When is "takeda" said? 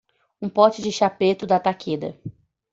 1.59-2.17